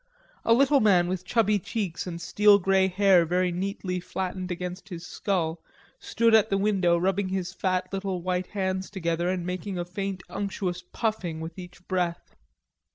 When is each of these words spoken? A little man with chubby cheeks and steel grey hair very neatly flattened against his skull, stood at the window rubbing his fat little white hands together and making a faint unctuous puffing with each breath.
A 0.43 0.51
little 0.55 0.79
man 0.79 1.07
with 1.07 1.25
chubby 1.27 1.59
cheeks 1.59 2.07
and 2.07 2.19
steel 2.19 2.57
grey 2.57 2.87
hair 2.87 3.23
very 3.23 3.51
neatly 3.51 3.99
flattened 3.99 4.49
against 4.49 4.89
his 4.89 5.05
skull, 5.05 5.61
stood 5.99 6.33
at 6.33 6.49
the 6.49 6.57
window 6.57 6.97
rubbing 6.97 7.29
his 7.29 7.53
fat 7.53 7.93
little 7.93 8.19
white 8.19 8.47
hands 8.47 8.89
together 8.89 9.29
and 9.29 9.45
making 9.45 9.77
a 9.77 9.85
faint 9.85 10.23
unctuous 10.27 10.83
puffing 10.91 11.39
with 11.39 11.59
each 11.59 11.87
breath. 11.87 12.35